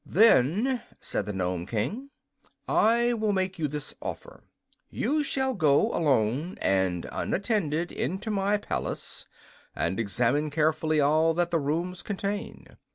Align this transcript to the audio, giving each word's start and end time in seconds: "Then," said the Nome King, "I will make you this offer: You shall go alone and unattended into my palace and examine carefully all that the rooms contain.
"Then," 0.03 0.81
said 0.99 1.27
the 1.27 1.31
Nome 1.31 1.67
King, 1.67 2.09
"I 2.67 3.13
will 3.13 3.33
make 3.33 3.59
you 3.59 3.67
this 3.67 3.93
offer: 4.01 4.41
You 4.89 5.21
shall 5.23 5.53
go 5.53 5.93
alone 5.93 6.57
and 6.59 7.05
unattended 7.11 7.91
into 7.91 8.31
my 8.31 8.57
palace 8.57 9.27
and 9.75 9.99
examine 9.99 10.49
carefully 10.49 10.99
all 10.99 11.35
that 11.35 11.51
the 11.51 11.59
rooms 11.59 12.01
contain. 12.01 12.77